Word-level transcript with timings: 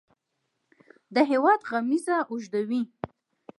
د 1.13 1.15
هیواد 1.31 1.59
غمیزه 1.69 2.17
اوږدوي. 2.31 2.81